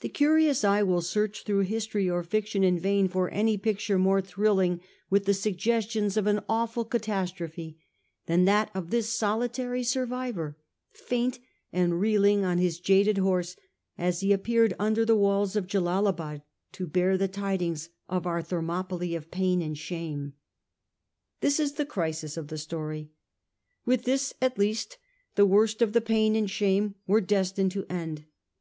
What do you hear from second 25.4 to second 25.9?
worst